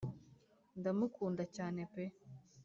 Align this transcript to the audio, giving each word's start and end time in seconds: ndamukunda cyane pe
ndamukunda 0.79 1.43
cyane 1.55 1.81
pe 1.93 2.03